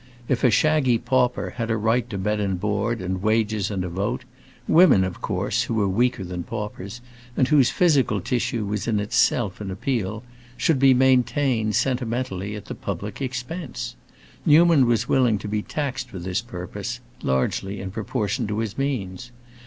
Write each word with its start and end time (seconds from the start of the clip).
If 0.27 0.43
a 0.43 0.49
shaggy 0.49 0.97
pauper 0.97 1.51
had 1.57 1.69
a 1.69 1.77
right 1.77 2.09
to 2.09 2.17
bed 2.17 2.39
and 2.39 2.59
board 2.59 3.01
and 3.01 3.21
wages 3.21 3.69
and 3.69 3.83
a 3.85 3.87
vote, 3.87 4.23
women, 4.67 5.03
of 5.03 5.21
course, 5.21 5.61
who 5.65 5.75
were 5.75 5.87
weaker 5.87 6.23
than 6.23 6.41
paupers, 6.41 7.01
and 7.37 7.47
whose 7.47 7.69
physical 7.69 8.19
tissue 8.19 8.65
was 8.65 8.87
in 8.87 8.99
itself 8.99 9.61
an 9.61 9.69
appeal, 9.69 10.23
should 10.57 10.79
be 10.79 10.95
maintained, 10.95 11.75
sentimentally, 11.75 12.55
at 12.55 12.65
the 12.65 12.73
public 12.73 13.21
expense. 13.21 13.95
Newman 14.43 14.87
was 14.87 15.07
willing 15.07 15.37
to 15.37 15.47
be 15.47 15.61
taxed 15.61 16.09
for 16.09 16.17
this 16.17 16.41
purpose, 16.41 16.99
largely, 17.21 17.79
in 17.79 17.91
proportion 17.91 18.47
to 18.47 18.57
his 18.57 18.79
means. 18.79 19.29